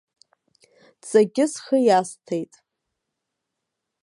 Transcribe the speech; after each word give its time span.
Дҵакгьы 1.01 1.45
схы 1.53 1.77
иасҭеит. 1.87 2.53